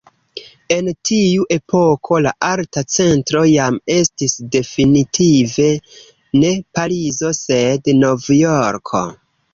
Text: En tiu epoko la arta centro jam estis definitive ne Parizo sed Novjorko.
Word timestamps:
En 0.75 0.87
tiu 1.09 1.43
epoko 1.55 2.17
la 2.27 2.31
arta 2.47 2.83
centro 2.95 3.43
jam 3.51 3.77
estis 3.97 4.35
definitive 4.57 5.69
ne 6.45 6.53
Parizo 6.79 7.35
sed 7.45 7.95
Novjorko. 8.03 9.09